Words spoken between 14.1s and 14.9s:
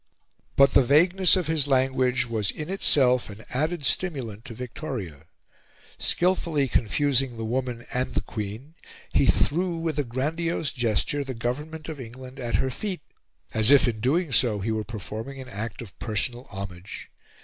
so he were